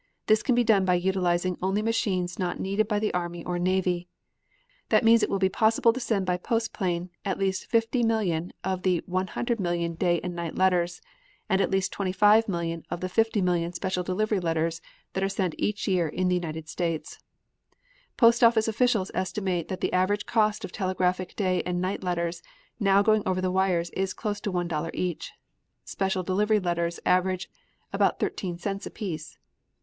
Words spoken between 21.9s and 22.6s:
letters